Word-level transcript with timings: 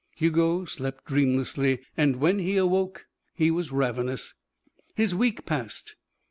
Hugo 0.15 0.65
slept 0.65 1.05
dreamlessly, 1.05 1.77
and 1.95 2.15
when 2.15 2.39
he 2.39 2.59
woke, 2.59 3.05
he 3.35 3.51
was 3.51 3.71
ravenous. 3.71 4.33
His 4.95 5.13
week 5.13 5.45
passed. 5.45 5.93